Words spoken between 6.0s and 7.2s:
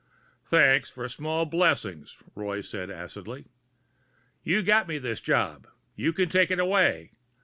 can take it away.